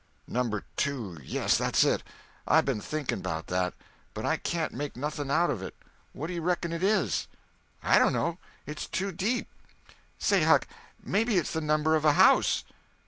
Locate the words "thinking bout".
2.81-3.45